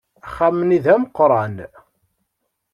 Axxam-nni 0.25 0.79
d 0.83 0.85
ameqqran. 0.93 1.55